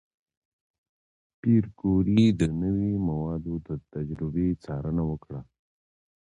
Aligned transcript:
پېیر 1.39 1.65
کوري 1.79 2.23
د 2.39 2.41
نوې 2.61 2.91
موادو 3.07 3.53
د 3.67 3.69
تجربې 3.93 4.47
څارنه 4.63 5.03
وکړه. 5.09 5.41